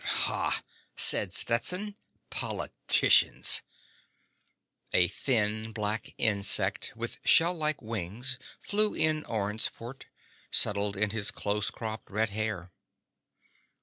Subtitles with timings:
[0.03, 0.63] "Hah!"
[0.97, 1.95] said Stetson.
[2.31, 3.61] "Politicians!"
[4.93, 10.07] A thin black insect with shell like wings flew in Orne's port,
[10.49, 12.71] settled in his close cropped red hair.